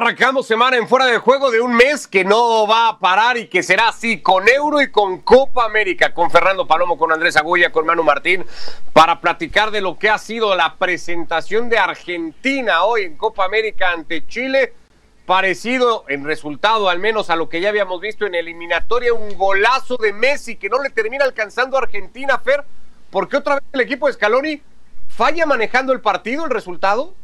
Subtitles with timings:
[0.00, 3.48] Arrancamos semana en fuera de juego de un mes que no va a parar y
[3.48, 7.72] que será así con Euro y con Copa América, con Fernando Palomo, con Andrés Agulla,
[7.72, 8.46] con Manu Martín,
[8.92, 13.90] para platicar de lo que ha sido la presentación de Argentina hoy en Copa América
[13.90, 14.72] ante Chile.
[15.26, 19.96] Parecido en resultado, al menos a lo que ya habíamos visto en eliminatoria, un golazo
[19.96, 22.62] de Messi que no le termina alcanzando a Argentina, Fer,
[23.10, 24.62] porque otra vez el equipo de Scaloni
[25.08, 27.14] falla manejando el partido, el resultado.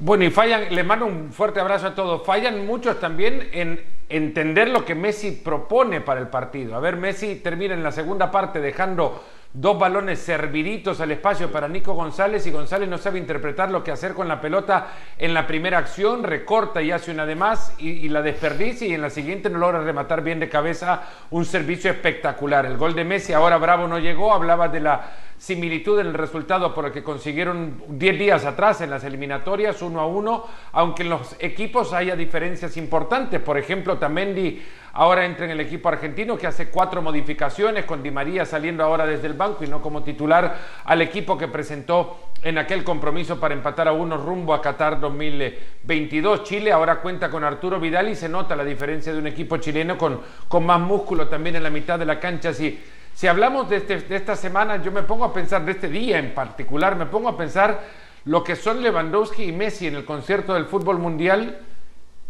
[0.00, 2.24] Bueno, y fallan, le mando un fuerte abrazo a todos.
[2.24, 6.76] Fallan muchos también en entender lo que Messi propone para el partido.
[6.76, 11.66] A ver, Messi termina en la segunda parte dejando dos balones serviritos al espacio para
[11.66, 15.48] Nico González y González no sabe interpretar lo que hacer con la pelota en la
[15.48, 19.10] primera acción, recorta y hace una de más y, y, la desperdicia y en la
[19.10, 22.66] siguiente no logra rematar bien de cabeza un servicio espectacular.
[22.66, 26.74] El gol de Messi, ahora Bravo no llegó, hablaba de la similitud en el resultado
[26.74, 31.10] por el que consiguieron 10 días atrás en las eliminatorias, uno a uno, aunque en
[31.10, 33.40] los equipos haya diferencias importantes.
[33.40, 34.60] Por ejemplo, Tamendi
[34.94, 39.06] ahora entra en el equipo argentino que hace cuatro modificaciones, con Di María saliendo ahora
[39.06, 43.54] desde el banco y no como titular al equipo que presentó en aquel compromiso para
[43.54, 46.42] empatar a uno rumbo a Qatar 2022.
[46.42, 49.96] Chile ahora cuenta con Arturo Vidal y se nota la diferencia de un equipo chileno
[49.96, 52.52] con, con más músculo también en la mitad de la cancha.
[52.52, 52.78] Si,
[53.18, 56.20] si hablamos de, este, de esta semana, yo me pongo a pensar, de este día
[56.20, 57.82] en particular, me pongo a pensar
[58.24, 61.58] lo que son Lewandowski y Messi en el concierto del fútbol mundial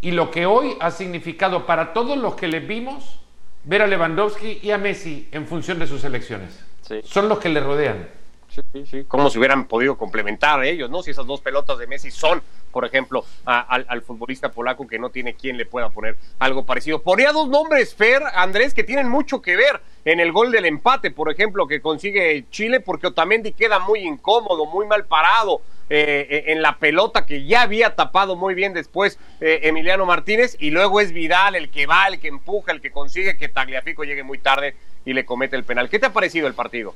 [0.01, 3.21] y lo que hoy ha significado para todos los que les vimos
[3.65, 6.59] ver a Lewandowski y a Messi en función de sus elecciones.
[6.81, 7.03] Sí.
[7.05, 8.09] Son los que le rodean.
[8.73, 11.03] Sí, sí, como si hubieran podido complementar ellos, ¿no?
[11.03, 15.35] Si esas dos pelotas de Messi son, por ejemplo, al, futbolista polaco que no tiene
[15.35, 17.03] quien le pueda poner algo parecido.
[17.03, 21.11] Ponía dos nombres, Fer, Andrés, que tienen mucho que ver en el gol del empate,
[21.11, 25.61] por ejemplo, que consigue Chile, porque Otamendi queda muy incómodo, muy mal parado.
[25.91, 30.71] Eh, en la pelota que ya había tapado muy bien después eh, Emiliano Martínez y
[30.71, 34.23] luego es Vidal el que va, el que empuja, el que consigue que Tagliafico llegue
[34.23, 35.89] muy tarde y le comete el penal.
[35.89, 36.95] ¿Qué te ha parecido el partido?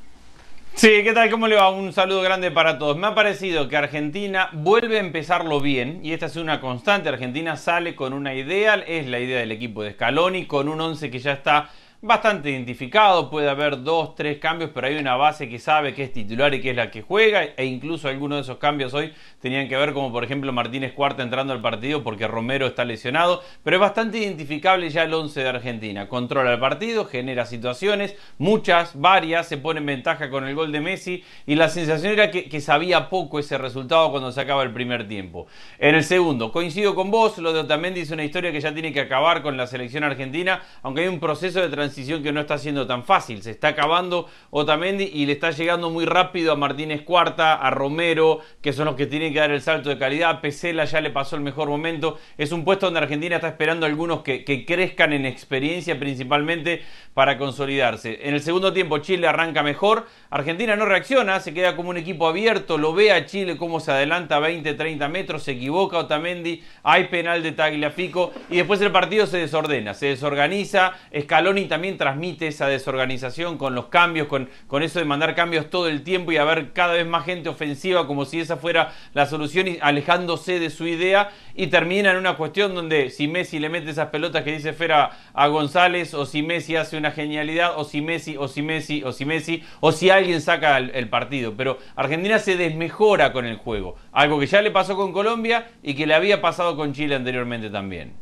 [0.74, 1.30] Sí, ¿qué tal?
[1.30, 1.70] ¿Cómo le va?
[1.70, 2.96] Un saludo grande para todos.
[2.96, 7.10] Me ha parecido que Argentina vuelve a empezarlo bien y esta es una constante.
[7.10, 11.10] Argentina sale con una idea, es la idea del equipo de Scaloni, con un 11
[11.10, 11.70] que ya está
[12.04, 16.12] bastante identificado, puede haber dos, tres cambios, pero hay una base que sabe que es
[16.12, 19.68] titular y que es la que juega, e incluso algunos de esos cambios hoy tenían
[19.68, 23.76] que ver como por ejemplo Martínez Cuarta entrando al partido porque Romero está lesionado, pero
[23.76, 29.46] es bastante identificable ya el 11 de Argentina, controla el partido, genera situaciones, muchas, varias,
[29.46, 32.60] se pone en ventaja con el gol de Messi y la sensación era que, que
[32.60, 35.46] sabía poco ese resultado cuando se acaba el primer tiempo.
[35.78, 38.92] En el segundo, coincido con vos, lo de Otamendi es una historia que ya tiene
[38.92, 42.58] que acabar con la selección argentina, aunque hay un proceso de transición que no está
[42.58, 43.42] siendo tan fácil.
[43.42, 48.40] Se está acabando Otamendi y le está llegando muy rápido a Martínez Cuarta, a Romero,
[48.60, 50.40] que son los que tienen que dar el salto de calidad.
[50.40, 52.18] Pesela ya le pasó el mejor momento.
[52.38, 56.82] Es un puesto donde Argentina está esperando a algunos que, que crezcan en experiencia principalmente
[57.14, 58.20] para consolidarse.
[58.22, 60.06] En el segundo tiempo Chile arranca mejor.
[60.30, 63.92] Argentina no reacciona, se queda como un equipo abierto, lo ve a Chile cómo se
[63.92, 69.26] adelanta 20, 30 metros, se equivoca Otamendi, hay penal de Tagliafico y después el partido
[69.26, 70.92] se desordena, se desorganiza.
[71.18, 75.88] Scaloni también transmite esa desorganización con los cambios, con, con eso de mandar cambios todo
[75.88, 79.26] el tiempo y a ver cada vez más gente ofensiva como si esa fuera la
[79.26, 83.68] solución y alejándose de su idea y termina en una cuestión donde si Messi le
[83.68, 87.84] mete esas pelotas que dice Fera a González o si Messi hace una genialidad o
[87.84, 91.54] si Messi o si Messi o si Messi o si alguien saca el, partido.
[91.56, 93.96] Pero Argentina se desmejora con el juego.
[94.12, 97.70] Algo que ya le pasó con Colombia y que le había pasado con Chile anteriormente
[97.70, 98.21] también.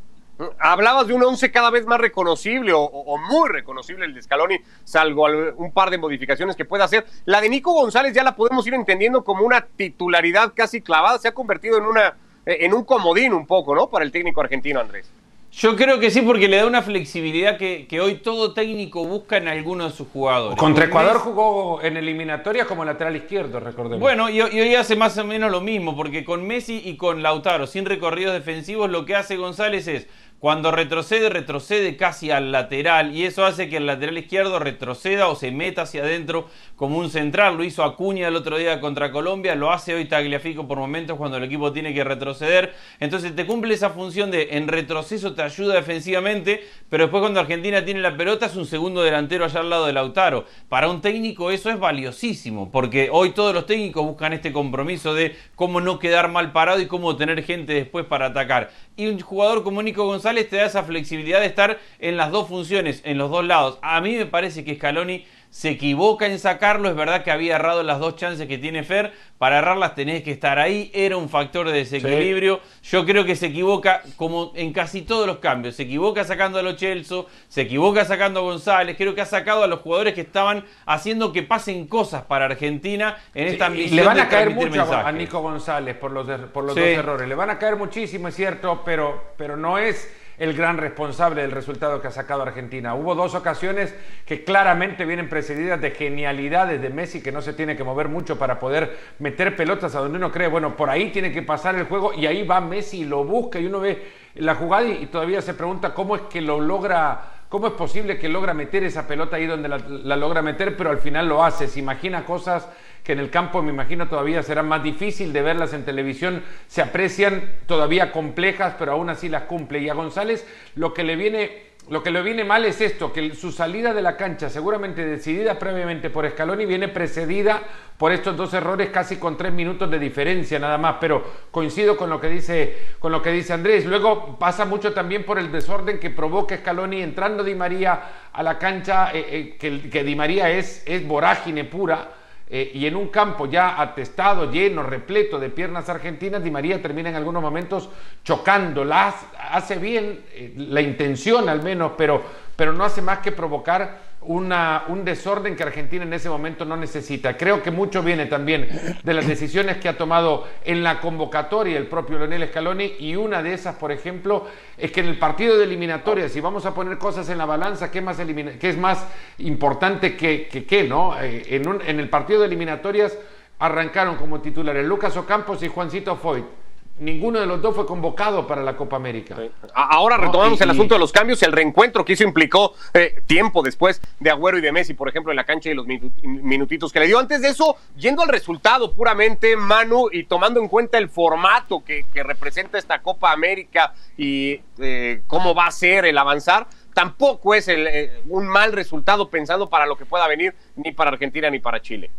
[0.59, 4.59] Hablabas de un once cada vez más reconocible o, o, muy reconocible el de Scaloni,
[4.85, 7.07] salvo un par de modificaciones que puede hacer.
[7.25, 11.29] La de Nico González ya la podemos ir entendiendo como una titularidad casi clavada, se
[11.29, 13.89] ha convertido en una en un comodín un poco, ¿no?
[13.89, 15.11] Para el técnico argentino, Andrés.
[15.53, 19.37] Yo creo que sí, porque le da una flexibilidad que, que hoy todo técnico busca
[19.37, 20.57] en alguno de sus jugadores.
[20.57, 23.99] Contra Ecuador jugó en eliminatorias como lateral izquierdo, recordemos.
[23.99, 27.25] Bueno, y, y, hoy hace más o menos lo mismo, porque con Messi y con
[27.25, 30.07] Lautaro, sin recorridos defensivos, lo que hace González es
[30.41, 35.37] cuando retrocede, retrocede casi al lateral y eso hace que el lateral izquierdo retroceda o
[35.37, 37.59] se meta hacia adentro como un central.
[37.59, 41.37] Lo hizo Acuña el otro día contra Colombia, lo hace hoy Tagliafico por momentos cuando
[41.37, 42.73] el equipo tiene que retroceder.
[43.01, 47.85] Entonces te cumple esa función de en retroceso te ayuda defensivamente, pero después cuando Argentina
[47.85, 50.47] tiene la pelota es un segundo delantero allá al lado de Lautaro.
[50.71, 55.37] Para un técnico eso es valiosísimo, porque hoy todos los técnicos buscan este compromiso de
[55.55, 58.71] cómo no quedar mal parado y cómo tener gente después para atacar.
[58.97, 62.49] Y un jugador como Nico González te da esa flexibilidad de estar en las dos
[62.49, 63.79] funciones, en los dos lados.
[63.83, 67.83] A mí me parece que Scaloni se equivoca en sacarlo, es verdad que había errado
[67.83, 71.69] las dos chances que tiene Fer, para errarlas tenés que estar ahí, era un factor
[71.69, 76.23] de desequilibrio, yo creo que se equivoca como en casi todos los cambios, se equivoca
[76.23, 79.81] sacando a los Chelsea, se equivoca sacando a González, creo que ha sacado a los
[79.81, 83.97] jugadores que estaban haciendo que pasen cosas para Argentina en esta ambición.
[83.97, 87.35] Le van a caer mucho a Nico González por los, por los dos errores, le
[87.35, 90.09] van a caer muchísimo, es cierto, pero, pero no es
[90.41, 92.95] el gran responsable del resultado que ha sacado Argentina.
[92.95, 93.95] Hubo dos ocasiones
[94.25, 98.39] que claramente vienen precedidas de genialidades de Messi, que no se tiene que mover mucho
[98.39, 101.85] para poder meter pelotas a donde uno cree, bueno, por ahí tiene que pasar el
[101.85, 104.03] juego y ahí va Messi y lo busca y uno ve
[104.37, 107.40] la jugada y, todavía se pregunta cómo es que lo logra.
[107.51, 110.99] ¿Cómo es posible que logra meter esa pelota ahí donde la, logra meter, pero al
[110.99, 111.67] final lo hace?
[111.67, 112.69] Se imagina cosas
[113.03, 116.81] que en el campo me imagino todavía será más difícil de verlas en televisión, se
[116.81, 119.81] aprecian todavía complejas, pero aún así las cumple.
[119.81, 123.35] Y a González lo que le viene lo que le viene mal es esto, que
[123.35, 127.61] su salida de la cancha, seguramente decidida previamente por Scaloni, viene precedida
[127.99, 132.09] por estos dos errores casi con tres minutos de diferencia nada más, pero coincido con
[132.09, 133.87] lo que dice, con lo que dice Andrés.
[133.87, 138.01] Luego pasa mucho también por el desorden que provoca Scaloni entrando Di María
[138.33, 142.20] a la cancha, eh, eh, que, que, Di María es, es vorágine pura
[142.53, 147.09] eh, y en un campo ya atestado, lleno, repleto de piernas argentinas, Di María termina
[147.09, 147.89] en algunos momentos
[148.25, 149.15] chocando, la
[149.53, 152.21] hace bien, eh, la intención al menos, pero,
[152.57, 157.37] pero no hace más que provocar un desorden que Argentina en ese momento no necesita.
[157.37, 158.69] Creo que mucho viene también
[159.03, 163.43] de las decisiones que ha tomado en la convocatoria el propio Leonel Scaloni y una
[163.43, 164.47] de esas, por ejemplo,
[164.77, 167.91] es que en el partido de eliminatoria, si vamos a poner cosas en la balanza,
[167.91, 169.07] ¿qué, más qué es más
[169.39, 170.85] importante que qué?
[170.85, 171.19] ¿no?
[171.21, 173.17] Eh, en, en el partido de eliminatorias
[173.59, 176.60] arrancaron como titulares Lucas Ocampos y Juancito Foyt
[177.01, 179.37] ninguno de los dos fue convocado para la Copa América.
[179.75, 184.01] Ahora retomamos el asunto de los cambios, el reencuentro que hizo implicó eh, tiempo después
[184.21, 185.87] de Agüero y de Messi, por ejemplo, en la cancha y los
[186.23, 187.19] minutitos que le dio.
[187.19, 192.05] Antes de eso, yendo al resultado puramente, Manu, y tomando en cuenta el formato que,
[192.21, 198.21] representa esta Copa América y eh, cómo va a ser el avanzar, tampoco es eh,
[198.29, 202.11] un mal resultado pensando para lo que pueda venir ni para Argentina ni para Chile.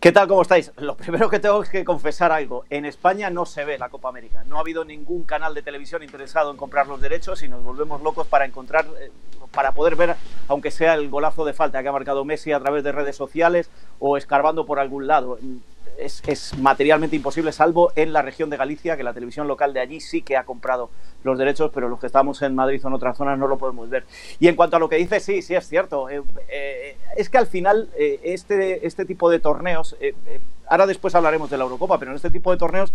[0.00, 0.28] ¿Qué tal?
[0.28, 0.70] ¿Cómo estáis?
[0.76, 2.64] Lo primero que tengo que confesar algo.
[2.70, 4.44] En España no se ve la Copa América.
[4.44, 8.00] No ha habido ningún canal de televisión interesado en comprar los derechos y nos volvemos
[8.00, 9.10] locos para encontrar, eh,
[9.50, 10.14] para poder ver,
[10.46, 13.70] aunque sea el golazo de falta que ha marcado Messi a través de redes sociales
[13.98, 15.36] o escarbando por algún lado
[15.98, 20.00] es, materialmente imposible, salvo en la región de Galicia, que la televisión local de allí
[20.00, 20.90] sí que ha comprado
[21.24, 23.88] los derechos, pero los que estamos en Madrid o en otras zonas no lo podemos
[23.90, 24.04] ver.
[24.38, 26.08] Y en cuanto a lo que dice, sí, sí es cierto.
[26.08, 29.96] Eh, eh, es que al final eh, este, este tipo de torneos,
[30.66, 32.92] ahora después hablaremos de la Eurocopa, pero en este tipo de torneos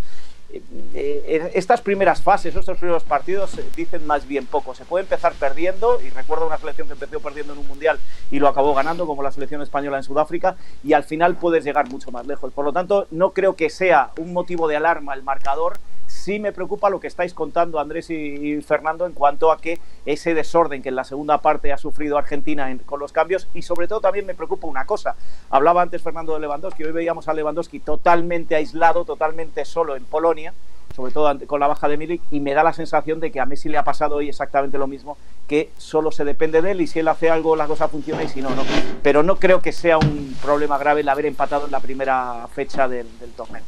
[0.93, 4.75] estas primeras fases, estos primeros partidos dicen más bien poco.
[4.75, 8.39] Se puede empezar perdiendo, y recuerdo una selección que empezó perdiendo en un mundial y
[8.39, 12.11] lo acabó ganando, como la selección española en Sudáfrica, y al final puedes llegar mucho
[12.11, 12.53] más lejos.
[12.53, 15.77] Por lo tanto, no creo que sea un motivo de alarma el marcador
[16.23, 20.33] sí me preocupa lo que estáis contando Andrés y, Fernando en cuanto a que ese
[20.33, 23.99] desorden que en la segunda parte ha sufrido Argentina con los cambios y sobre todo
[23.99, 25.15] también me preocupa una cosa.
[25.49, 30.53] Hablaba antes Fernando de Lewandowski, hoy veíamos a Lewandowski totalmente aislado, totalmente solo en Polonia
[30.95, 33.47] sobre todo con la baja de Milik, y me da la sensación de que a
[33.47, 35.17] Messi le ha pasado hoy exactamente lo mismo,
[35.47, 38.27] que solo se depende de él y si él hace algo la cosa funciona y
[38.27, 38.61] si no, no.
[39.01, 42.87] Pero no creo que sea un problema grave el haber empatado en la primera fecha
[42.87, 43.63] del torneo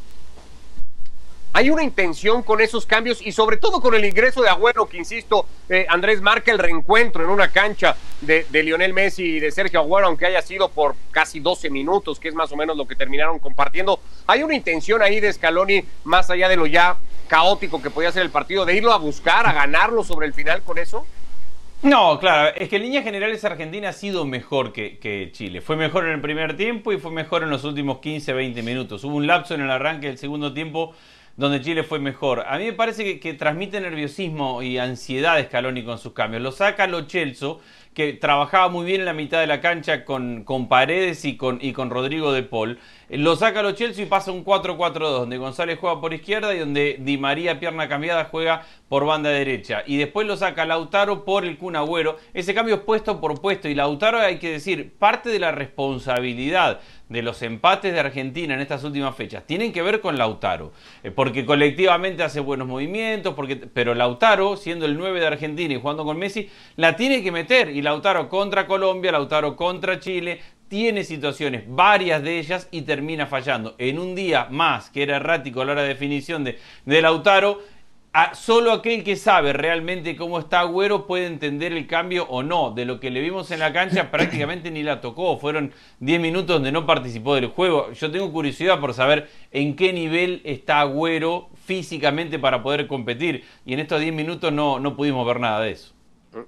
[1.56, 4.98] hay una intención con esos cambios y sobre todo con el ingreso de Agüero, que
[4.98, 9.80] insisto, eh, Andrés marca el reencuentro en una cancha de, Lionel Messi y de Sergio
[9.80, 12.94] Agüero, aunque haya sido por casi 12 minutos, que es más o menos lo que
[12.94, 14.00] terminaron compartiendo.
[14.26, 18.20] Hay una intención ahí de Scaloni, más allá de lo ya caótico que podía ser
[18.20, 21.06] el partido, de irlo a buscar, a ganarlo sobre el final con eso.
[21.82, 25.62] No, claro, es que en líneas generales Argentina ha sido mejor que, que, Chile.
[25.62, 29.04] Fue mejor en el primer tiempo y fue mejor en los últimos 15, 20 minutos.
[29.04, 30.94] Hubo un lapso en el arranque del segundo tiempo
[31.36, 32.44] donde Chile fue mejor.
[32.46, 36.42] A mí me parece que, transmite nerviosismo y ansiedad Scaloni con sus cambios.
[36.42, 37.60] Lo saca Lo Chelso,
[37.94, 41.58] que trabajaba muy bien en la mitad de la cancha con, con Paredes y con,
[41.60, 42.78] y con Rodrigo de Paul.
[43.08, 46.96] Lo saca Lo Chelsea y pasa un 4-4-2, donde González juega por izquierda y donde
[46.98, 49.84] Di María, pierna cambiada, juega por banda derecha.
[49.86, 51.76] Y después lo saca Lautaro por el Kun.
[52.34, 53.68] Ese cambio es puesto por puesto.
[53.68, 58.60] Y Lautaro, hay que decir, parte de la responsabilidad de los empates de Argentina en
[58.60, 60.72] estas últimas fechas tienen que ver con Lautaro,
[61.04, 65.80] eh, porque colectivamente hace buenos movimientos, porque, pero Lautaro, siendo el 9 de Argentina y
[65.80, 67.68] jugando con Messi, la tiene que meter.
[67.70, 73.74] Y Lautaro contra Colombia, Lautaro contra Chile, tiene situaciones, varias de ellas, y termina fallando.
[73.78, 77.60] En un día más, que era errático a la hora de definición de, de Lautaro,
[78.32, 82.70] solo aquel que sabe realmente cómo está Agüero puede entender el cambio o no.
[82.70, 85.38] De lo que le vimos en la cancha prácticamente ni la tocó.
[85.38, 87.92] Fueron 10 minutos donde no participó del juego.
[87.92, 93.44] Yo tengo curiosidad por saber en qué nivel está Agüero físicamente para poder competir.
[93.64, 95.95] Y en estos 10 minutos no, no pudimos ver nada de eso.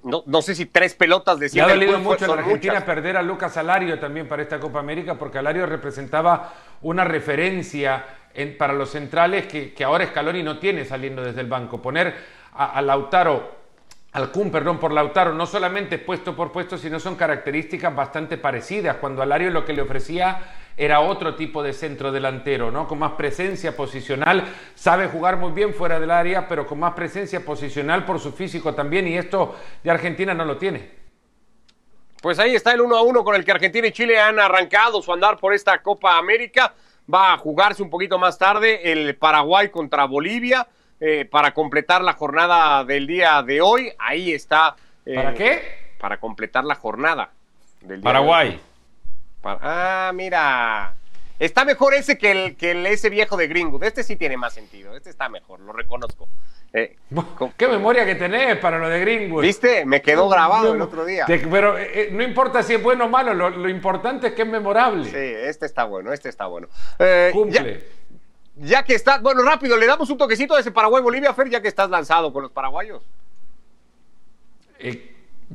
[0.03, 3.17] No, no sé si tres pelotas de Le ha dolido mucho a la Argentina perder
[3.17, 8.05] a Lucas Alario también para esta Copa América porque Alario representaba una referencia
[8.57, 11.81] para los centrales que, que, ahora Scaloni no tiene saliendo desde el banco.
[11.81, 12.13] Poner
[12.53, 13.55] a, Lautaro,
[14.11, 18.97] al Kun, perdón, por Lautaro, no solamente puesto por puesto, sino son características bastante parecidas.
[18.97, 20.39] Cuando Alario lo que le ofrecía
[20.79, 22.87] era otro tipo de centro delantero, ¿no?
[22.87, 24.45] Con más presencia posicional,
[24.75, 28.73] sabe jugar muy bien fuera del área, pero con más presencia posicional por su físico
[28.73, 30.97] también, y esto de Argentina no lo tiene.
[32.21, 35.01] Pues ahí está el 1 a 1 con el que Argentina y Chile han arrancado
[35.01, 36.73] su andar por esta Copa América
[37.11, 40.67] va a jugarse un poquito más tarde el Paraguay contra Bolivia
[40.99, 43.91] eh, para completar la jornada del día de hoy.
[43.97, 44.75] Ahí está.
[45.05, 45.61] Eh, ¿Para qué?
[45.99, 47.31] Para completar la jornada
[47.81, 48.59] del día Paraguay.
[49.43, 50.95] Ah, mira.
[51.39, 53.81] Está mejor ese que el, que el ese viejo de Gringo.
[53.81, 54.95] Este sí tiene más sentido.
[54.95, 56.27] Este está mejor, lo reconozco.
[56.73, 56.97] Eh,
[57.57, 59.41] ¿Qué memoria que tenés para lo de Greenwood?
[59.41, 59.85] ¿Viste?
[59.85, 61.25] Me quedó grabado el otro día.
[61.27, 64.47] pero eh, eh, no importa si es bueno o malo, lo, importante es que es
[64.47, 65.05] memorable.
[65.05, 66.67] Sí, este está bueno, este está bueno.
[67.31, 67.83] Cumple.
[68.61, 71.69] Ya, que está, bueno, rápido, le damos un toquecito a ese Paraguay-Bolivia, Fer, ya que
[71.69, 73.01] estás lanzado con los paraguayos.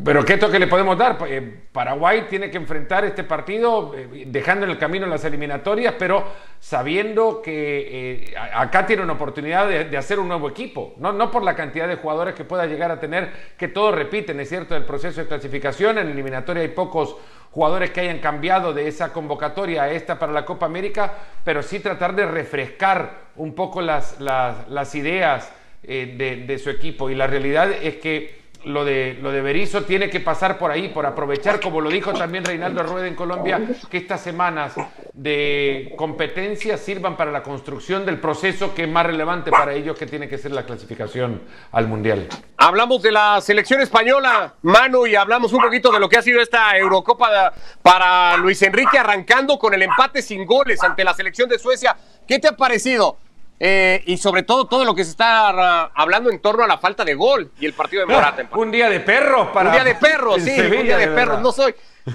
[0.03, 1.17] Pero ¿qué toque le podemos dar?
[1.29, 6.25] Eh, Paraguay tiene que enfrentar este partido eh, dejando en el camino las eliminatorias, pero
[6.59, 10.95] sabiendo que eh, acá tiene una oportunidad de, hacer un nuevo equipo.
[10.97, 14.41] No, no por la cantidad de jugadores que pueda llegar a tener, que todos repiten,
[14.41, 15.97] es cierto, el proceso de clasificación.
[15.99, 17.17] En eliminatoria hay pocos
[17.53, 21.79] jugadores que hayan cambiado de esa convocatoria a esta para la Copa América, pero sí
[21.79, 27.11] tratar de refrescar un poco las, las, ideas de, de su equipo.
[27.11, 30.89] Y la realidad es que lo de, lo de Berizzo tiene que pasar por ahí,
[30.89, 34.75] por aprovechar, como lo dijo también Reinaldo Rueda en Colombia, que estas semanas
[35.13, 40.07] de competencia sirvan para la construcción del proceso que es más relevante para ellos, que
[40.07, 41.43] tiene que ser la clasificación
[41.73, 42.29] al Mundial.
[42.57, 46.41] Hablamos de la selección española, Manu, y hablamos un poquito de lo que ha sido
[46.41, 47.53] esta Eurocopa
[47.83, 51.97] para Luis Enrique, arrancando con el empate sin goles ante la selección de Suecia.
[52.27, 53.19] ¿Qué te ha parecido?
[53.61, 57.05] Eh, y sobre todo todo lo que se está hablando en torno a la falta
[57.05, 58.49] de gol y el partido de Morata.
[58.57, 59.71] un día de perros para.
[59.71, 61.41] Un día de perros, sí, un día de, perros.
[61.41, 61.75] No soy,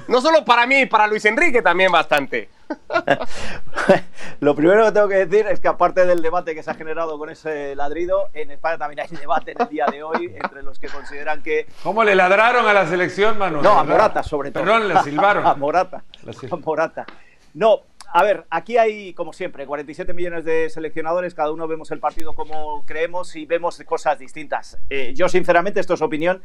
[0.10, 2.50] no solo para mí, para Luis Enrique también bastante.
[4.42, 7.18] Lo primero que tengo que decir es que aparte del debate que se ha generado
[7.18, 10.78] con ese ladrido, en España también hay debate en el día de hoy entre los
[10.78, 11.68] que consideran que...
[11.84, 13.64] ¿Cómo le ladraron a la selección, Manuel?
[13.64, 14.64] No, a Morata sobre todo.
[14.64, 15.46] Perdón, le silbaron.
[15.48, 16.04] a Morata.
[16.52, 17.06] A Morata.
[17.54, 17.82] No,
[18.12, 22.34] a ver, aquí hay, como siempre, 47 millones de seleccionadores, cada uno vemos el partido
[22.34, 24.78] como creemos y vemos cosas distintas.
[24.90, 26.42] Eh, yo, sinceramente, esto es opinión,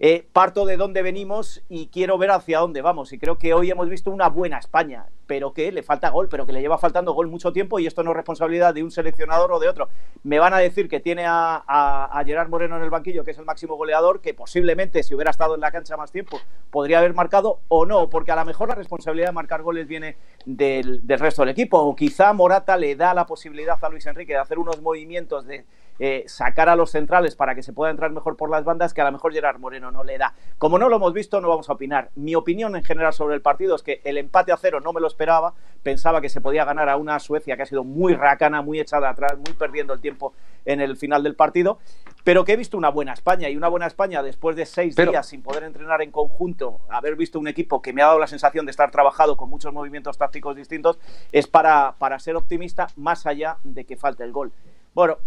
[0.00, 3.12] eh, parto de dónde venimos y quiero ver hacia dónde vamos.
[3.12, 6.46] Y creo que hoy hemos visto una buena España, pero que le falta gol, pero
[6.46, 9.52] que le lleva faltando gol mucho tiempo y esto no es responsabilidad de un seleccionador
[9.52, 9.88] o de otro.
[10.24, 13.38] Me van a decir que tiene a, a, Gerard Moreno en el banquillo, que es
[13.38, 17.14] el máximo goleador, que posiblemente si hubiera estado en la cancha más tiempo podría haber
[17.14, 21.20] marcado o no, porque a lo mejor la responsabilidad de marcar goles viene del, del
[21.20, 21.78] resto del equipo.
[21.78, 25.64] O quizá Morata le da la posibilidad a Luis Enrique de hacer unos movimientos de
[26.00, 29.00] eh, sacar a los centrales para que se pueda entrar mejor por las bandas que
[29.00, 30.34] a lo mejor Gerard Moreno no le da.
[30.58, 32.10] Como no lo hemos visto, no vamos a opinar.
[32.16, 35.00] Mi opinión en general sobre el partido es que el empate a cero no me
[35.00, 35.54] lo esperaba.
[35.82, 39.08] Pensaba que se podía ganar a una Suecia que ha sido muy racana, muy echada
[39.08, 40.34] atrás, muy perdiendo el tiempo
[40.64, 41.78] en el final del partido.
[42.24, 45.26] Pero que he visto una buena España y una buena España después de seis días
[45.26, 48.66] sin poder entrenar en conjunto, haber visto un equipo que me ha dado la sensación
[48.66, 50.98] de estar trabajado con muchos movimientos tácticos distintos,
[51.32, 54.52] es para, para ser optimista más allá de que falte el gol.
[54.94, 55.18] Bueno,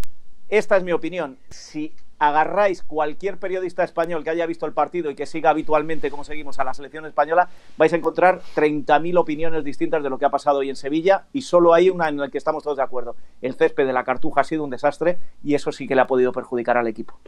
[0.49, 1.37] esta es mi opinión.
[1.49, 6.23] Si agarráis cualquier periodista español que haya visto el partido y que siga habitualmente como
[6.23, 10.29] seguimos a la selección española, vais a encontrar 30.000 opiniones distintas de lo que ha
[10.29, 13.15] pasado hoy en Sevilla y solo hay una en la que estamos todos de acuerdo.
[13.41, 16.07] El césped de la Cartuja ha sido un desastre y eso sí que le ha
[16.07, 17.19] podido perjudicar al equipo.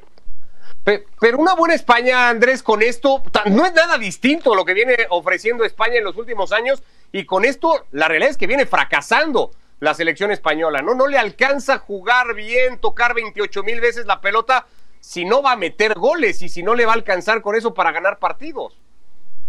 [0.83, 4.95] Pero una buena España, Andrés, con esto no es nada distinto a lo que viene
[5.09, 6.81] ofreciendo España en los últimos años
[7.11, 10.93] y con esto la realidad es que viene fracasando la selección española, ¿no?
[10.93, 14.65] No le alcanza jugar bien, tocar 28 mil veces la pelota
[14.99, 17.73] si no va a meter goles y si no le va a alcanzar con eso
[17.73, 18.77] para ganar partidos.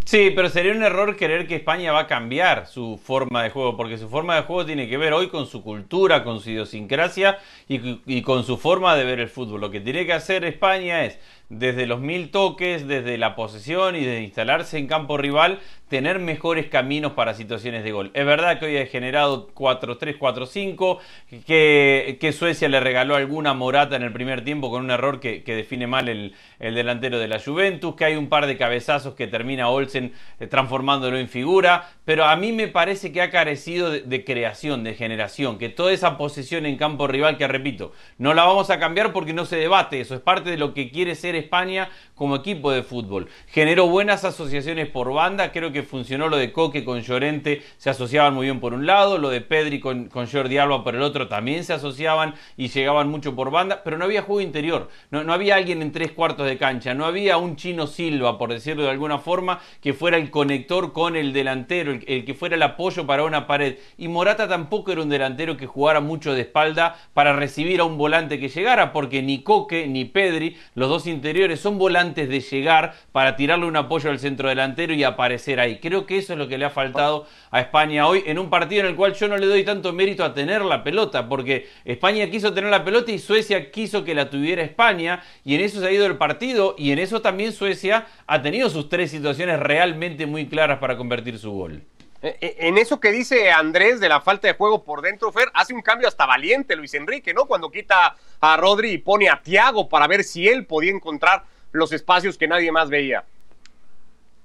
[0.04, 3.76] Sí, pero sería un error querer que España va a cambiar su forma de juego,
[3.76, 7.38] porque su forma de juego tiene que ver hoy con su cultura, con su idiosincrasia
[7.69, 9.61] y, y con su forma de ver el fútbol.
[9.61, 11.19] Lo que tiene que hacer España es
[11.50, 16.66] desde los mil toques, desde la posesión y de instalarse en campo rival, tener mejores
[16.69, 18.12] caminos para situaciones de gol.
[18.14, 20.99] Es verdad que hoy ha generado 4-3, 4-5,
[21.45, 25.42] que, que, Suecia le regaló alguna morata en el primer tiempo con un error que,
[25.45, 29.69] define mal el, delantero de la Juventus, que hay un par de cabezazos que termina
[29.69, 34.85] Olsen eh, transformándolo en figura, pero a mí me parece que ha carecido de creación,
[34.85, 38.78] de generación, que toda esa posesión en campo rival, que repito, no la vamos a
[38.78, 42.37] cambiar porque no se debate, eso es parte de lo que quiere ser España como
[42.37, 43.28] equipo de fútbol.
[43.47, 48.35] Generó buenas asociaciones por banda, creo que funcionó lo de Coque con Llorente, se asociaban
[48.35, 51.28] muy bien por un lado, lo de Pedri con, con Jordi Alba por el otro
[51.28, 55.56] también se asociaban y llegaban mucho por banda, pero no había juego interior, no, había
[55.56, 59.18] alguien en tres cuartos de cancha, no había un chino Silva, por decirlo de alguna
[59.18, 63.25] forma, que fuera el conector con el delantero, el, el que fuera el apoyo para
[63.25, 63.78] una pared.
[63.97, 67.97] Y Morata tampoco era un delantero que jugara mucho de espalda para recibir a un
[67.97, 72.94] volante que llegara, porque ni Coque ni Pedri, los dos interiores, son volantes de llegar
[73.12, 75.78] para tirarle un apoyo al centro delantero y aparecer ahí.
[75.78, 78.82] Creo que eso es lo que le ha faltado a España hoy en un partido
[78.82, 82.28] en el cual yo no le doy tanto mérito a tener la pelota, porque España
[82.30, 85.87] quiso tener la pelota y Suecia quiso que la tuviera España, y en eso se
[85.87, 90.26] ha ido el partido, y en eso también Suecia ha tenido sus tres situaciones realmente
[90.26, 91.82] muy claras para convertir su gol.
[92.22, 95.50] Eh, eh, en eso que dice Andrés de la falta de juego por dentro, Fer,
[95.54, 97.46] hace un cambio hasta valiente Luis Enrique, ¿no?
[97.46, 101.92] Cuando quita a Rodri y pone a Tiago para ver si él podía encontrar los
[101.92, 103.24] espacios que nadie más veía.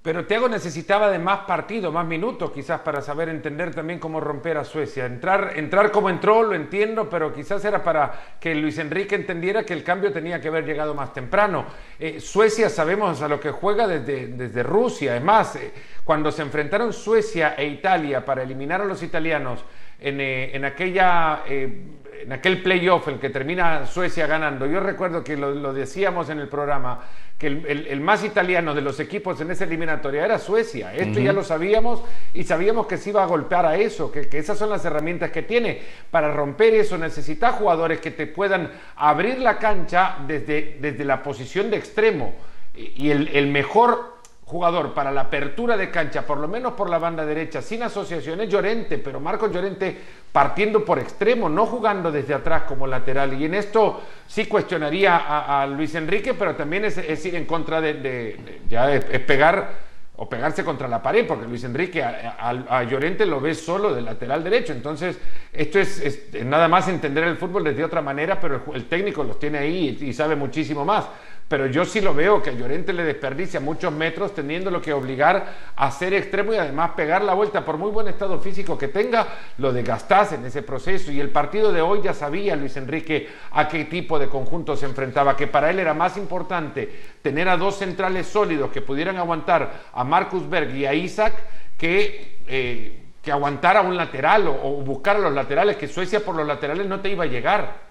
[0.05, 4.55] Pero Thiago necesitaba de más partido, más minutos, quizás para saber entender también cómo romper
[4.55, 5.07] a Suecia.
[5.07, 9.73] Entrar, entrar como entró, lo entiendo, pero quizás era para que Luis Enrique entendiera que
[9.73, 11.65] el cambio tenía que haber llegado más temprano.
[11.97, 15.17] Eh, Suecia sabemos a lo que juega desde, desde Rusia.
[15.17, 19.65] Es más, eh, cuando se enfrentaron Suecia e Italia para eliminar a los italianos
[19.99, 21.41] en, eh, en aquella
[22.23, 26.47] en aquel playoff, el que termina Suecia ganando, yo recuerdo que lo, decíamos en el
[26.47, 27.01] programa,
[27.37, 30.93] que el, más italiano de los equipos en esa eliminatoria era Suecia.
[30.93, 32.01] Esto ya lo sabíamos
[32.33, 35.41] y sabíamos que se iba a golpear a eso, que, esas son las herramientas que
[35.41, 35.81] tiene.
[36.09, 41.69] Para romper eso necesita jugadores que te puedan abrir la cancha desde, desde la posición
[41.69, 42.33] de extremo.
[42.73, 44.14] Y el, el mejor
[44.45, 48.47] jugador para la apertura de cancha, por lo menos por la banda derecha, sin asociaciones,
[48.47, 49.97] Llorente, pero Marcos Llorente
[50.31, 53.33] partiendo por extremo, no jugando desde atrás como lateral.
[53.33, 58.59] Y en esto sí cuestionaría a, Luis Enrique, pero también es, ir en contra de,
[58.69, 63.55] ya es, pegar o pegarse contra la pared, porque Luis Enrique a, Llorente lo ve
[63.55, 64.73] solo de lateral derecho.
[64.73, 65.17] Entonces,
[65.51, 69.57] esto es, nada más entender el fútbol desde otra manera, pero el, técnico los tiene
[69.57, 71.05] ahí y sabe muchísimo más
[71.47, 75.45] pero yo sí lo veo que a Llorente le desperdicia muchos metros teniéndolo que obligar
[75.75, 79.27] a ser extremo y además pegar la vuelta por muy buen estado físico que tenga,
[79.59, 83.67] lo desgastase en ese proceso y el partido de hoy ya sabía Luis Enrique a
[83.67, 86.89] qué tipo de conjunto se enfrentaba, que para él era más importante
[87.21, 91.33] tener a dos centrales sólidos que pudieran aguantar a Marcus Berg y a Isaac
[91.77, 92.39] que...
[92.47, 96.35] Eh, que aguantar a un lateral o, o buscar a los laterales, que Suecia por
[96.35, 97.84] los laterales no te iba a llegar.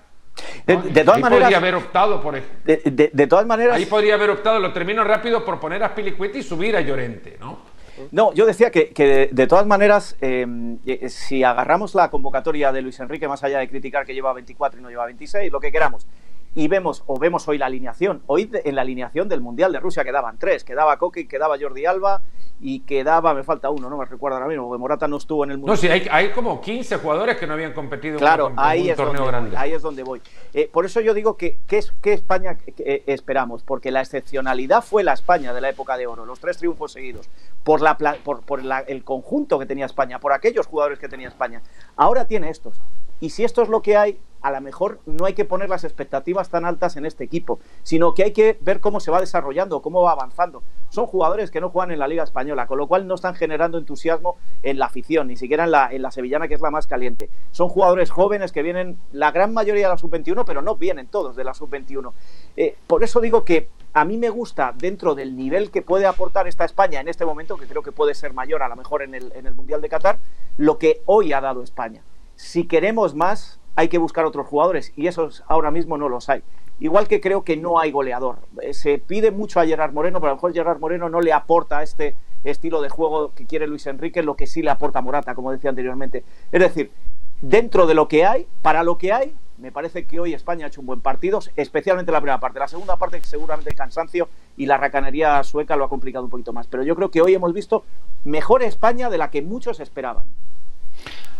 [0.66, 1.44] De, todas maneras.
[1.44, 2.34] podría haber optado por.
[2.34, 3.76] De, de, todas maneras.
[3.76, 7.36] Ahí podría haber optado, lo termino rápido, por poner a Pilicueta y subir a Llorente,
[7.40, 7.74] ¿no?
[8.10, 12.82] No, yo decía que, que de, todas maneras, em, eh, si agarramos la convocatoria de
[12.82, 15.70] Luis Enrique, más allá de criticar que lleva 24 y no lleva 26, lo que
[15.70, 16.06] queramos,
[16.54, 20.04] y vemos, o vemos hoy la alineación, hoy en la alineación del Mundial de Rusia
[20.04, 22.22] quedaban tres, quedaba Coque, quedaba Jordi Alba
[22.60, 25.50] y quedaba, me falta uno, no me recuerdo ahora mismo, porque Morata no estuvo en
[25.50, 25.76] el Mundial.
[25.76, 28.96] No, sí, hay, hay como 15 jugadores que no habían competido claro, en, ahí un
[28.96, 29.56] torneo grande.
[29.56, 30.22] ahí es donde voy.
[30.52, 33.64] Eh, por eso yo digo que ¿qué, es, qué España eh, esperamos?
[33.64, 37.28] Porque la excepcionalidad fue la España de la época de oro, los tres triunfos seguidos,
[37.64, 41.62] por, la, por, por el conjunto que tenía España, por aquellos jugadores que tenía España.
[41.96, 42.80] Ahora tiene estos.
[43.20, 45.84] Y si esto es lo que hay, a lo mejor no hay que poner las
[45.84, 49.80] expectativas tan altas en este equipo, sino que hay que ver cómo se va desarrollando,
[49.80, 50.62] cómo va avanzando.
[50.90, 53.78] Son jugadores que no juegan en la Liga Española, con lo cual no están generando
[53.78, 56.86] entusiasmo en la afición, ni siquiera en la, en la Sevillana, que es la más
[56.86, 57.30] caliente.
[57.52, 61.36] Son jugadores jóvenes que vienen, la gran mayoría de la sub-21, pero no vienen todos
[61.36, 62.12] de la sub-21.
[62.58, 66.48] Eh, por eso digo que a mí me gusta, dentro del nivel que puede aportar
[66.48, 69.14] esta España en este momento, que creo que puede ser mayor a lo mejor en
[69.14, 70.18] el, en el Mundial de Qatar,
[70.58, 72.02] lo que hoy ha dado España.
[72.36, 76.42] Si queremos más, hay que buscar otros jugadores y esos ahora mismo no los hay.
[76.80, 78.38] Igual que creo que no hay goleador.
[78.60, 81.32] Eh, se pide mucho a Gerard Moreno, pero a lo mejor Gerard Moreno no le
[81.32, 85.34] aporta este estilo de juego que quiere Luis Enrique, lo que sí le aporta Morata,
[85.34, 86.24] como decía anteriormente.
[86.50, 86.90] Es decir,
[87.40, 90.68] dentro de lo que hay, para lo que hay, me parece que hoy España ha
[90.68, 92.58] hecho un buen partido, especialmente la primera parte.
[92.58, 96.52] La segunda parte, seguramente el cansancio y la racanería sueca lo ha complicado un poquito
[96.52, 96.66] más.
[96.66, 97.84] Pero yo creo que hoy hemos visto
[98.24, 100.26] mejor España de la que muchos esperaban.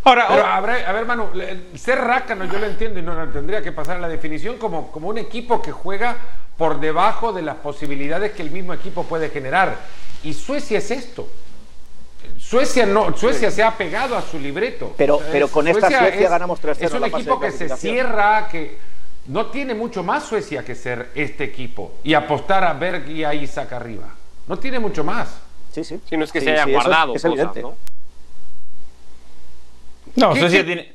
[0.05, 1.31] Ahora, a ver, Manu,
[1.74, 5.09] ser rácano yo lo entiendo y no, tendría que pasar a la definición como, como
[5.09, 6.16] un equipo que juega
[6.59, 9.77] por debajo de las posibilidades que el mismo equipo puede generar.
[10.22, 11.27] Y Suecia es esto.
[12.38, 14.94] Suecia no, Suecia se ha pegado a su libreto.
[14.96, 16.77] Pero, pero con esta Suecia ganamos 3-0.
[16.81, 18.79] Es un equipo que se cierra, que
[19.27, 23.35] no tiene mucho más Suecia que ser este equipo y apostar a Berg y a
[23.35, 24.14] Isaac arriba.
[24.46, 25.40] No tiene mucho más.
[25.72, 26.00] Sí, sí.
[26.09, 27.14] Si no es que se haya guardado.
[27.14, 27.62] Es, evidente.
[27.62, 27.74] ¿no?
[30.16, 30.94] No, Suecia tiene.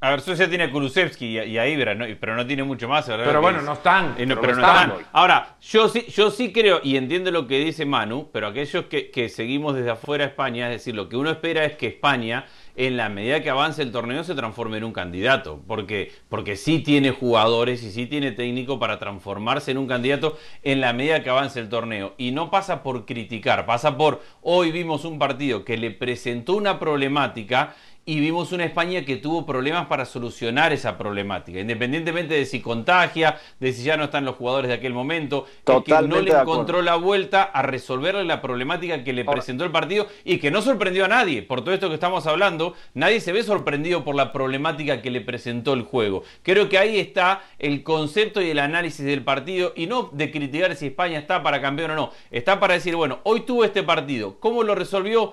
[0.00, 3.08] A ver, Suecia tiene a Kulusevski y a, Ibra, pero no tiene mucho más.
[3.08, 3.24] ¿verdad?
[3.24, 4.14] Pero bueno, no están.
[4.18, 4.92] Eh, pero, no están.
[5.12, 9.10] Ahora, yo sí, yo sí creo, y entiendo lo que dice Manu, pero aquellos que,
[9.10, 12.44] que seguimos desde afuera de España, es decir, lo que uno espera es que España
[12.76, 16.80] en la medida que avance el torneo se transforme en un candidato, porque, porque sí
[16.80, 21.30] tiene jugadores y sí tiene técnico para transformarse en un candidato en la medida que
[21.30, 22.14] avance el torneo.
[22.18, 26.80] Y no pasa por criticar, pasa por hoy vimos un partido que le presentó una
[26.80, 32.60] problemática y vimos una España que tuvo problemas para solucionar esa problemática, independientemente de si
[32.60, 35.46] contagia, de si ya no están los jugadores de aquel momento,
[35.84, 40.06] que no le encontró la vuelta a resolverle la problemática que le presentó el partido
[40.24, 41.42] y que no sorprendió a nadie.
[41.42, 45.20] Por todo esto que estamos hablando, nadie se ve sorprendido por la problemática que le
[45.22, 46.24] presentó el juego.
[46.42, 50.76] Creo que ahí está el concepto y el análisis del partido y no de criticar
[50.76, 54.38] si España está para campeón o no, está para decir, bueno, hoy tuvo este partido,
[54.40, 55.32] ¿cómo lo resolvió?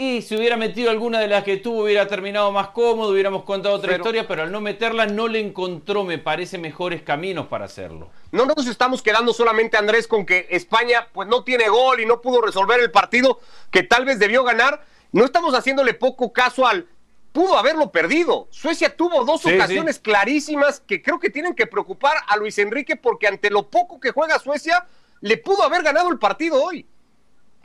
[0.00, 3.74] Y si hubiera metido alguna de las que tuvo, hubiera terminado más cómodo, hubiéramos contado
[3.74, 8.08] otra historia, pero al no meterla no le encontró, me parece, mejores caminos para hacerlo.
[8.30, 12.20] No nos estamos quedando solamente, Andrés, con que España pues no tiene gol y no
[12.20, 13.40] pudo resolver el partido
[13.72, 14.84] que tal vez debió ganar.
[15.10, 16.86] No estamos haciéndole poco caso al
[17.32, 18.46] pudo haberlo perdido.
[18.52, 23.26] Suecia tuvo dos ocasiones clarísimas que creo que tienen que preocupar a Luis Enrique porque
[23.26, 24.86] ante lo poco que juega Suecia,
[25.22, 26.86] le pudo haber ganado el partido hoy.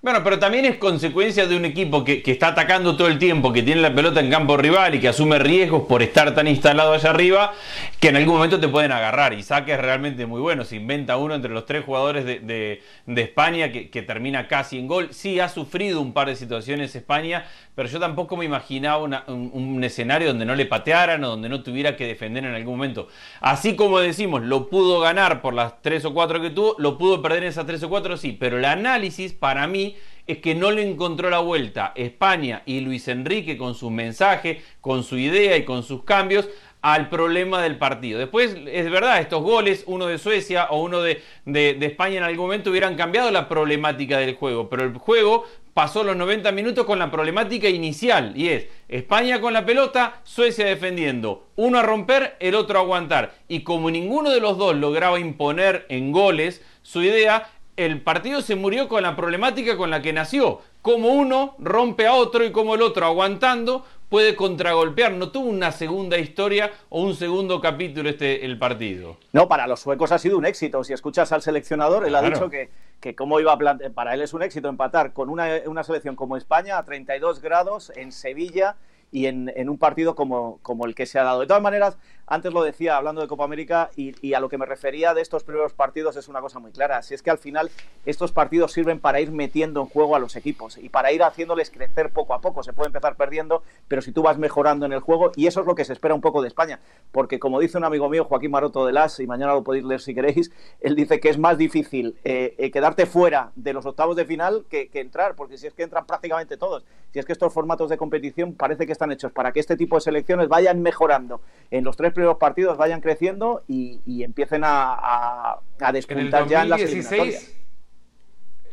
[0.03, 3.63] Bueno, pero también es consecuencia de un equipo que, está atacando todo el tiempo, que
[3.63, 7.11] tiene la pelota en campo rival y que asume riesgos por estar tan instalado allá
[7.11, 7.53] arriba,
[8.01, 9.31] que en algún momento te pueden agarrar.
[9.31, 10.65] Y Saque es realmente muy bueno.
[10.65, 12.81] Se inventa uno entre los tres jugadores de,
[13.15, 15.07] España que, que, termina casi en gol.
[15.13, 20.27] Sí, ha sufrido un par de situaciones España, pero yo tampoco me imaginaba un, escenario
[20.27, 23.07] donde no le patearan o donde no tuviera que defender en algún momento.
[23.39, 27.21] Así como decimos, lo pudo ganar por las tres o cuatro que tuvo, lo pudo
[27.21, 29.92] perder en esas tres o cuatro, sí, pero el análisis para mí
[30.27, 35.03] es que no le encontró la vuelta España y Luis Enrique con su mensaje, con
[35.03, 36.49] su idea y con sus cambios
[36.83, 38.19] al problema del partido.
[38.19, 42.47] Después, es verdad, estos goles, uno de Suecia o uno de, de, España en algún
[42.47, 46.99] momento hubieran cambiado la problemática del juego, pero el juego pasó los 90 minutos con
[46.99, 52.53] la problemática inicial y es España con la pelota, Suecia defendiendo, uno a romper, el
[52.53, 53.33] otro a aguantar.
[53.47, 58.55] Y como ninguno de los dos lograba imponer en goles su idea, el partido se
[58.55, 60.62] murió con la problemática con la que nació.
[60.81, 65.13] Como uno rompe a otro y como el otro aguantando puede contragolpear.
[65.13, 69.17] No tuvo una segunda historia o un segundo capítulo este el partido.
[69.31, 70.83] No, para los suecos ha sido un éxito.
[70.83, 74.33] Si escuchas al seleccionador, él ha dicho que, que cómo iba a para él es
[74.33, 78.75] un éxito empatar con una, una selección como España a 32 grados en Sevilla
[79.13, 81.41] y en, un partido como, como, el que se ha dado.
[81.41, 84.65] De todas maneras, antes lo decía hablando de Copa América y, a lo que me
[84.65, 87.01] refería de estos primeros partidos es una cosa muy clara.
[87.01, 87.69] Si es que al final
[88.05, 91.69] estos partidos sirven para ir metiendo en juego a los equipos y para ir haciéndoles
[91.69, 92.63] crecer poco a poco.
[92.63, 95.67] Se puede empezar perdiendo, pero si tú vas mejorando en el juego, y eso es
[95.67, 96.79] lo que se espera un poco de España,
[97.12, 100.01] porque como dice un amigo mío, Joaquín Maroto de Las, y mañana lo podéis leer
[100.01, 104.15] si queréis, él dice que es más difícil eh, eh, quedarte fuera de los octavos
[104.15, 107.33] de final que, que entrar, porque si es que entran prácticamente todos, si es que
[107.33, 110.81] estos formatos de competición parece que están hechos para que este tipo de selecciones vayan
[110.81, 116.69] mejorando en los tres primeros partidos, vayan creciendo y, empiecen a, a, despuntar ya en
[116.69, 117.54] las eliminatorias.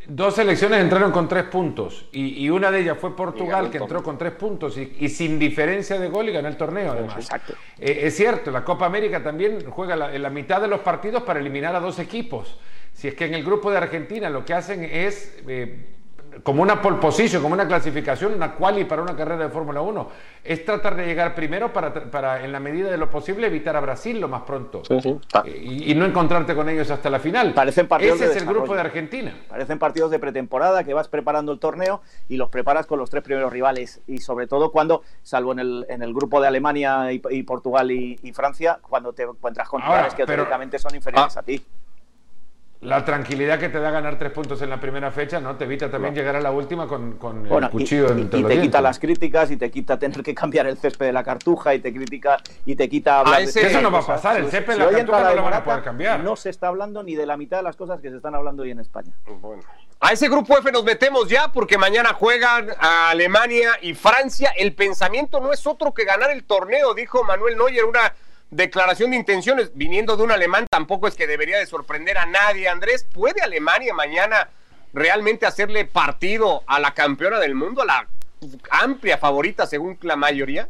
[0.07, 4.19] Dos selecciones entraron con tres puntos y, una de ellas fue Portugal que entró con
[4.19, 7.17] tres puntos y, sin diferencia de gol y ganó el torneo además.
[7.17, 7.55] Exacto.
[7.79, 11.23] Eh, es cierto, la Copa América también juega la, en la mitad de los partidos
[11.23, 12.59] para eliminar a dos equipos.
[12.93, 15.87] Si es que en el grupo de Argentina lo que hacen es eh,
[16.43, 20.09] como una pole position, como una clasificación, una quali para una carrera de Fórmula 1.
[20.43, 23.81] Es tratar de llegar primero para, para, en la medida de lo posible, evitar a
[23.81, 24.83] Brasil lo más pronto.
[25.45, 27.53] y, no encontrarte con ellos hasta la final.
[27.53, 29.35] Parecen partidos Ese es el grupo de Argentina.
[29.49, 33.23] Parecen partidos de pretemporada que vas preparando el torneo y los preparas con los tres
[33.23, 34.01] primeros rivales.
[34.07, 38.33] Y sobre todo cuando, salvo en el, en el grupo de Alemania y, Portugal y,
[38.33, 41.41] Francia, cuando te encuentras con rivales que teóricamente son inferiores ah.
[41.41, 41.63] a ti
[42.83, 45.55] la tranquilidad que te da ganar tres puntos en la primera fecha, ¿no?
[45.57, 48.81] Te evita también llegar a la última con, con el cuchillo y, y, te quita
[48.81, 51.93] las críticas y te quita tener que cambiar el césped de la cartuja y te
[51.93, 55.25] critica y te quita hablar Eso no va a pasar, el césped de la cartuja
[55.25, 56.21] no lo van a poder cambiar.
[56.21, 58.63] No se está hablando ni de la mitad de las cosas que se están hablando
[58.63, 59.13] hoy en España.
[60.01, 64.55] A ese grupo F nos metemos ya porque mañana juegan a Alemania y Francia.
[64.57, 68.15] El pensamiento no es otro que ganar el torneo, dijo Manuel Neuer, una
[68.51, 72.69] declaración de intenciones, viniendo de un alemán, tampoco es que debería de sorprender a nadie.
[72.69, 74.51] Andrés, ¿puede Alemania mañana
[74.93, 78.09] realmente hacerle partido a la campeona del mundo, a la
[78.71, 80.69] amplia favorita según la mayoría?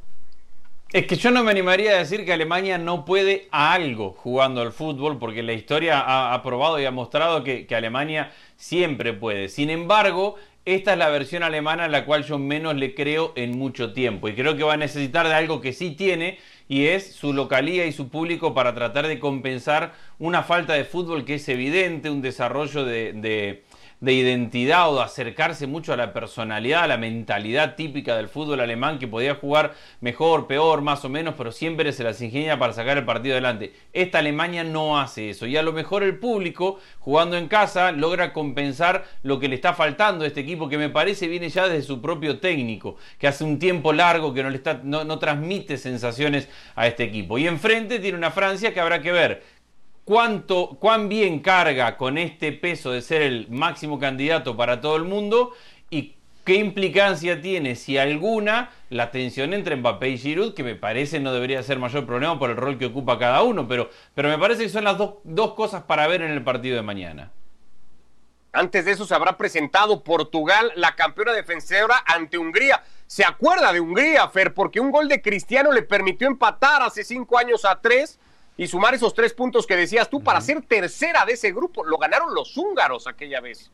[0.93, 4.61] Es que yo no me animaría a decir que Alemania no puede a algo jugando
[4.61, 9.49] al fútbol, porque la historia ha, probado y ha mostrado que, que, Alemania siempre puede.
[9.49, 13.59] Sin embargo, esta es la versión alemana a la cual yo menos le creo en
[13.59, 14.29] mucho tiempo.
[14.29, 17.87] Y creo que va a necesitar de algo que sí tiene, y es su localía
[17.87, 22.23] y su público para tratar de compensar una falta de fútbol que es evidente, un
[22.23, 23.65] desarrollo de de
[24.09, 28.99] identidad o de acercarse mucho a la personalidad, a la mentalidad típica del fútbol alemán
[28.99, 32.97] que podía jugar mejor, peor, más o menos, pero siempre se las ingenia para sacar
[32.97, 33.75] el partido adelante.
[33.93, 38.33] Esta Alemania no hace eso y a lo mejor el público jugando en casa logra
[38.33, 41.83] compensar lo que le está faltando a este equipo que me parece viene ya desde
[41.83, 45.77] su propio técnico, que hace un tiempo largo que no, le está, no, no transmite
[45.77, 47.37] sensaciones a este equipo.
[47.37, 49.43] Y enfrente tiene una Francia que habrá que ver
[50.11, 55.05] cuánto, cuán bien carga con este peso de ser el máximo candidato para todo el
[55.05, 55.53] mundo
[55.89, 61.21] y qué implicancia tiene, si alguna, la tensión entre Mbappé y Giroud, que me parece
[61.21, 64.37] no debería ser mayor problema por el rol que ocupa cada uno, pero, pero me
[64.37, 67.31] parece que son las dos, dos cosas para ver en el partido de mañana.
[68.53, 72.83] Antes de eso se habrá presentado Portugal, la campeona defensora, ante Hungría.
[73.07, 74.55] ¿Se acuerda de Hungría, Fer?
[74.55, 78.19] Porque un gol de Cristiano le permitió empatar hace cinco años a tres
[78.61, 81.83] y sumar esos tres puntos que decías tú para ser tercera de ese grupo.
[81.83, 83.71] Lo ganaron los húngaros aquella vez.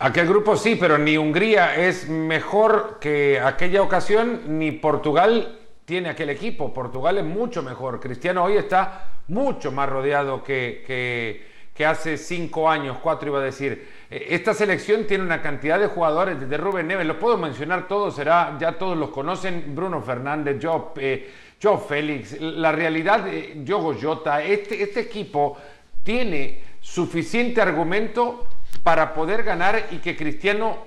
[0.00, 6.30] Aquel grupo sí, pero ni Hungría es mejor que aquella ocasión, ni Portugal tiene aquel
[6.30, 6.74] equipo.
[6.74, 8.00] Portugal es mucho mejor.
[8.00, 13.88] Cristiano hoy está mucho más rodeado que, que, hace cinco años, cuatro iba a decir.
[14.10, 18.16] E, esta selección tiene una cantidad de jugadores, desde Rubén Neves, lo puedo mencionar todos,
[18.16, 21.30] será, ya todos los conocen, Bruno Fernández, Job, eh,
[21.62, 25.58] Joe Félix, la realidad de Yogo Jota, este, este equipo
[26.02, 28.46] tiene suficiente argumento
[28.82, 30.78] para poder ganar y que Cristiano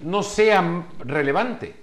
[0.00, 1.74] no sea relevante.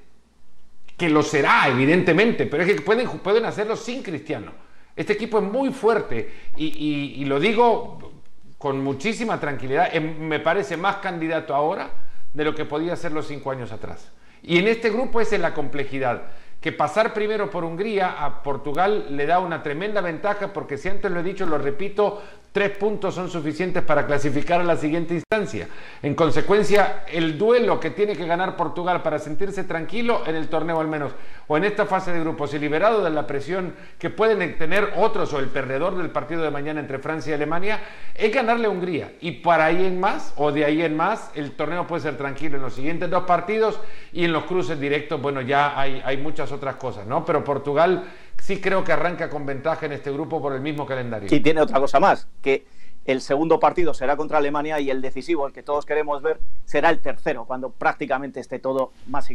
[0.95, 4.52] Que lo será, evidentemente, pero es que pueden, hacerlo sin Cristiano.
[4.95, 8.13] Este equipo es muy fuerte y, lo digo
[8.58, 9.89] con muchísima tranquilidad.
[9.93, 11.89] Em, me parece más candidato ahora
[12.34, 14.12] de lo que podía ser los cinco años atrás.
[14.43, 16.24] Y en este grupo es en la complejidad
[16.62, 21.10] que pasar primero por Hungría a Portugal le da una tremenda ventaja porque si antes
[21.10, 25.68] lo he dicho, lo repito, Tres puntos son suficientes para clasificar a la siguiente instancia.
[26.02, 30.80] En consecuencia, el duelo que tiene que ganar Portugal para sentirse tranquilo en el torneo
[30.80, 31.12] al menos,
[31.48, 35.32] o en esta fase de grupos y liberado de la presión que pueden tener otros
[35.34, 37.82] o el perdedor del partido de mañana entre Francia y Alemania,
[38.16, 39.14] es ganarle a Hungría.
[39.22, 42.56] Y para ahí en más, o de ahí en más, el torneo puede ser tranquilo
[42.56, 43.80] en los siguientes dos partidos
[44.12, 47.24] y en los cruces directos, bueno, ya hay, hay muchas otras cosas, ¿no?
[47.24, 48.06] Pero Portugal
[48.50, 51.30] sí creo que arranca con ventaja en este grupo por el mismo calendario.
[51.32, 52.66] Y tiene otra cosa más, que
[53.12, 56.91] el segundo partido será contra Alemania y el decisivo, el que todos queremos ver, será
[56.91, 59.28] el tercero, cuando prácticamente esté todo más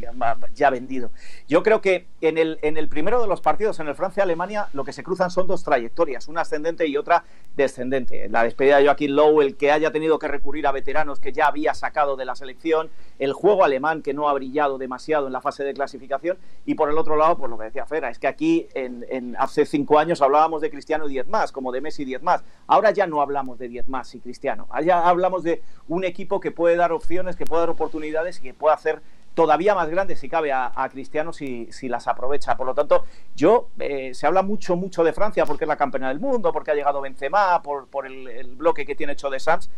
[0.54, 1.10] ya vendido.
[1.48, 4.84] Yo creo que en el, en el primero de los partidos, en el Francia-Alemania, lo
[4.84, 7.24] que se cruzan son dos trayectorias, una ascendente y otra
[7.56, 8.28] descendente.
[8.28, 11.48] La despedida de Joaquín Lowe, el que haya tenido que recurrir a veteranos que ya
[11.48, 15.40] había sacado de la selección, el juego alemán que no ha brillado demasiado en la
[15.40, 18.28] fase de clasificación, y por el otro lado, pues lo que decía Fera, es que
[18.28, 22.44] aquí en, hace cinco años hablábamos de Cristiano 10 más, como de Messi 10 más.
[22.68, 24.66] Ahora ya no hablamos de 10 más y Cristiano.
[24.70, 28.54] Allá hablamos de un equipo que puede dar opciones, que puede dar oportunidades y que
[28.54, 29.02] puede hacer
[29.34, 32.56] todavía más grande si cabe a, Cristiano si, si, las aprovecha.
[32.56, 36.08] Por lo tanto, yo eh, se habla mucho, mucho de Francia porque es la campeona
[36.08, 39.68] del mundo, porque ha llegado Benzema, por, por el, bloque que tiene hecho de Sanz,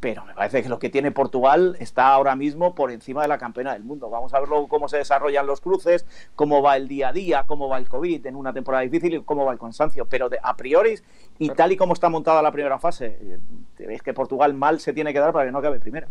[0.00, 3.36] pero me parece que lo que tiene Portugal está ahora mismo por encima de la
[3.36, 4.08] campeona del mundo.
[4.08, 7.68] Vamos a ver cómo se desarrollan los cruces, cómo va el día a día, cómo
[7.68, 10.06] va el COVID en una temporada difícil y cómo va el cansancio.
[10.06, 10.98] Pero de, a priori,
[11.38, 13.38] y tal y como está montada la primera fase, eh,
[13.86, 16.08] veis que Portugal mal se tiene que dar para que no acabe primero.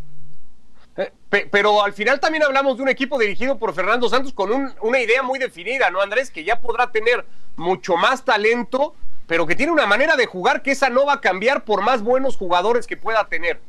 [0.95, 1.12] Eh,
[1.49, 5.23] pero al final también hablamos de un equipo dirigido por Fernando Santos con una idea
[5.23, 6.30] muy definida, ¿no, Andrés?
[6.30, 7.25] Que ya podrá tener
[7.56, 8.93] mucho más talento,
[9.25, 12.04] pero que tiene una manera de jugar que esa no va a cambiar por más
[12.04, 13.60] buenos jugadores que pueda tener.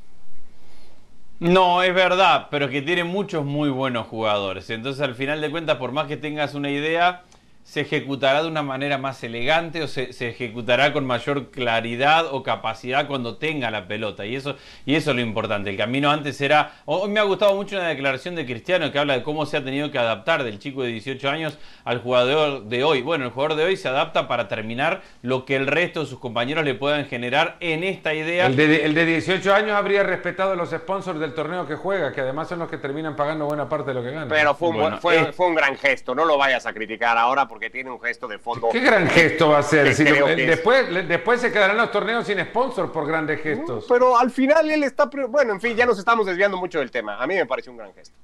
[1.40, 4.68] No, es verdad, pero que tiene muchos muy buenos jugadores.
[4.68, 7.22] Entonces, al final de cuentas, por más que tengas una idea,
[7.70, 13.06] se ejecutará de una manera más elegante o se, ejecutará con mayor claridad o capacidad
[13.06, 14.26] cuando tenga la pelota.
[14.26, 15.70] Y eso, y eso es lo importante.
[15.70, 16.72] El camino antes era...
[16.85, 19.62] Hoy me ha gustado mucho una declaración de Cristiano que habla de cómo se ha
[19.62, 23.02] tenido que adaptar del chico de 18 años al jugador de hoy.
[23.02, 26.18] Bueno, el jugador de hoy se adapta para terminar lo que el resto de sus
[26.18, 28.46] compañeros le puedan generar en esta idea.
[28.46, 32.22] El de, el de 18 años habría respetado los sponsors del torneo que juega, que
[32.22, 34.26] además son los que terminan pagando buena parte de lo que gana.
[34.28, 37.60] Pero fue un, fue, fue un gran gesto, no lo vayas a criticar ahora porque
[37.61, 38.70] porque tiene un gesto de fondo.
[38.73, 39.94] ¿Qué gran gesto va a ser?
[39.94, 43.85] Si lo- es- después, después se quedarán los torneos sin sponsor por grandes gestos.
[43.87, 45.05] Pero al final él está.
[45.29, 47.23] Bueno, en fin, ya nos estamos desviando mucho del tema.
[47.23, 48.16] A mí me pareció un gran gesto.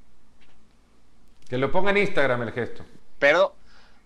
[1.51, 2.83] Que lo ponga en Instagram el gesto.
[3.19, 3.55] Pero.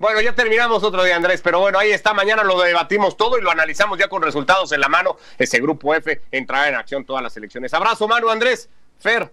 [0.01, 2.13] Bueno, ya terminamos otro día, Andrés, pero bueno, ahí está.
[2.13, 5.17] Mañana lo debatimos todo y lo analizamos ya con resultados en la mano.
[5.39, 7.73] Ese grupo F entrará en acción todas las elecciones.
[7.75, 9.31] Abrazo, Manu, Andrés, Fer.